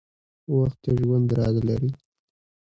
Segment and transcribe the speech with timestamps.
[0.55, 1.91] •وخت د ژوند راز لري.